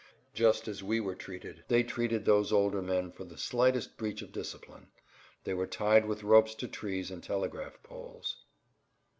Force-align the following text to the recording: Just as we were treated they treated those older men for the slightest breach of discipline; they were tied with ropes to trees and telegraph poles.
Just 0.33 0.67
as 0.67 0.81
we 0.83 0.99
were 0.99 1.13
treated 1.13 1.63
they 1.67 1.83
treated 1.83 2.25
those 2.25 2.51
older 2.51 2.81
men 2.81 3.11
for 3.11 3.23
the 3.23 3.37
slightest 3.37 3.97
breach 3.97 4.23
of 4.23 4.31
discipline; 4.31 4.87
they 5.43 5.53
were 5.53 5.67
tied 5.67 6.07
with 6.07 6.23
ropes 6.23 6.55
to 6.55 6.67
trees 6.67 7.11
and 7.11 7.21
telegraph 7.23 7.77
poles. 7.83 8.37